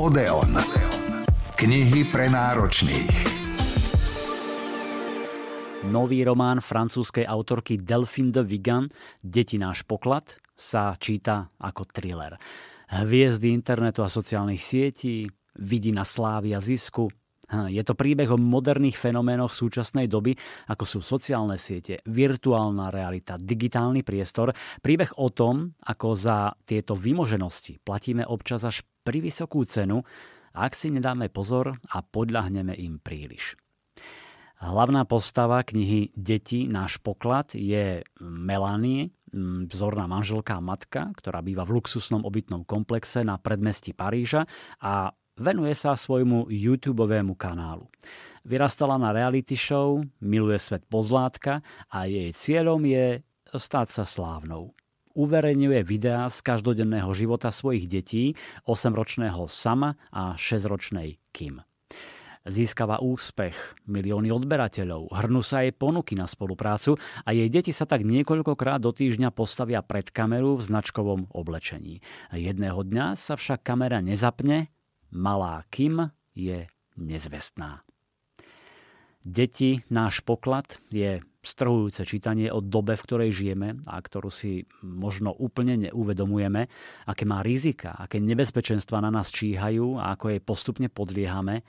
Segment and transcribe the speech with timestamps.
[0.00, 0.56] Odeon.
[1.52, 3.12] Knihy pre náročných.
[5.92, 8.88] Nový román francúzskej autorky Delphine de Vigan
[9.20, 12.40] Deti náš poklad sa číta ako thriller.
[12.88, 15.28] Hviezdy internetu a sociálnych sietí,
[15.60, 17.12] vidina slávy a zisku,
[17.52, 20.32] je to príbeh o moderných fenoménoch súčasnej doby,
[20.72, 24.56] ako sú sociálne siete, virtuálna realita, digitálny priestor.
[24.80, 30.00] Príbeh o tom, ako za tieto vymoženosti platíme občas až pri vysokú cenu,
[30.52, 33.56] ak si nedáme pozor a podľahneme im príliš.
[34.62, 39.10] Hlavná postava knihy Deti, náš poklad je Melanie,
[39.66, 44.44] vzorná manželka a matka, ktorá býva v luxusnom obytnom komplexe na predmestí Paríža
[44.78, 47.06] a venuje sa svojmu YouTube
[47.38, 47.88] kanálu.
[48.42, 53.22] Vyrastala na reality show, miluje svet pozlátka a jej cieľom je
[53.54, 54.74] stať sa slávnou.
[55.12, 58.32] Uverejňuje videá z každodenného života svojich detí,
[58.64, 61.60] 8-ročného Sama a 6-ročnej Kim.
[62.42, 63.54] Získava úspech,
[63.86, 68.90] milióny odberateľov, hrnú sa jej ponuky na spoluprácu a jej deti sa tak niekoľkokrát do
[68.90, 72.02] týždňa postavia pred kameru v značkovom oblečení.
[72.34, 74.74] Jedného dňa sa však kamera nezapne
[75.12, 77.84] Malá Kim je nezvestná.
[79.22, 85.30] Deti, náš poklad je strhujúce čítanie o dobe, v ktorej žijeme a ktorú si možno
[85.34, 86.66] úplne neuvedomujeme,
[87.06, 91.62] aké má rizika, aké nebezpečenstva na nás číhajú a ako jej postupne podliehame.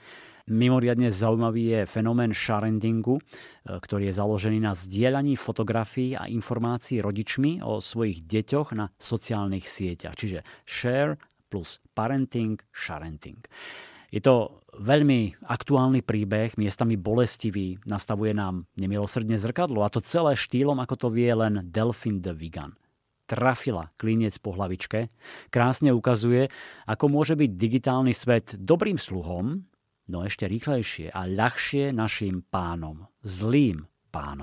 [0.44, 3.22] Mimoriadne zaujímavý je fenomén sharentingu,
[3.66, 10.14] ktorý je založený na zdieľaní fotografií a informácií rodičmi o svojich deťoch na sociálnych sieťach.
[10.18, 11.16] Čiže share
[11.54, 13.38] plus parenting, sharenting.
[14.10, 20.82] Je to veľmi aktuálny príbeh, miestami bolestivý, nastavuje nám nemilosrdne zrkadlo a to celé štýlom,
[20.82, 22.74] ako to vie len Delphine de Vigan.
[23.30, 25.14] Trafila kliniec po hlavičke,
[25.54, 26.50] krásne ukazuje,
[26.90, 29.62] ako môže byť digitálny svet dobrým sluhom,
[30.10, 34.42] no ešte rýchlejšie a ľahšie našim pánom, zlým pánom.